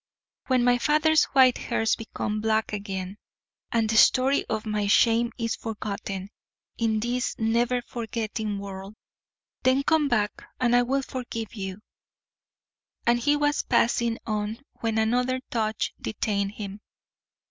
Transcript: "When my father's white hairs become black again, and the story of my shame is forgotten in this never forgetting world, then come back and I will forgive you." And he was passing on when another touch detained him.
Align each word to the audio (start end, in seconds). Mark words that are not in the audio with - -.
"When 0.47 0.63
my 0.63 0.79
father's 0.79 1.25
white 1.25 1.59
hairs 1.59 1.95
become 1.95 2.41
black 2.41 2.73
again, 2.73 3.19
and 3.71 3.87
the 3.87 3.97
story 3.97 4.43
of 4.45 4.65
my 4.65 4.87
shame 4.87 5.31
is 5.37 5.55
forgotten 5.55 6.31
in 6.75 6.99
this 7.01 7.37
never 7.37 7.83
forgetting 7.83 8.57
world, 8.57 8.95
then 9.61 9.83
come 9.83 10.07
back 10.07 10.43
and 10.59 10.75
I 10.75 10.81
will 10.81 11.03
forgive 11.03 11.53
you." 11.53 11.83
And 13.05 13.19
he 13.19 13.35
was 13.35 13.61
passing 13.61 14.17
on 14.25 14.63
when 14.79 14.97
another 14.97 15.39
touch 15.51 15.93
detained 16.01 16.53
him. 16.53 16.81